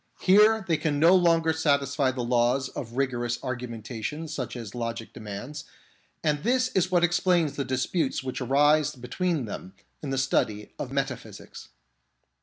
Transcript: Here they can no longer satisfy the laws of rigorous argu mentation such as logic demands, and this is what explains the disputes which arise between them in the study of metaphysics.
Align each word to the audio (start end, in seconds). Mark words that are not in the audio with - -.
Here 0.19 0.65
they 0.67 0.77
can 0.77 0.99
no 0.99 1.15
longer 1.15 1.53
satisfy 1.53 2.09
the 2.09 2.23
laws 2.23 2.69
of 2.69 2.93
rigorous 2.93 3.37
argu 3.37 3.67
mentation 3.69 4.27
such 4.27 4.55
as 4.55 4.73
logic 4.73 5.13
demands, 5.13 5.65
and 6.23 6.41
this 6.41 6.69
is 6.69 6.89
what 6.89 7.03
explains 7.03 7.55
the 7.55 7.63
disputes 7.65 8.23
which 8.23 8.41
arise 8.41 8.95
between 8.95 9.45
them 9.45 9.75
in 10.01 10.09
the 10.09 10.17
study 10.17 10.73
of 10.79 10.91
metaphysics. 10.91 11.69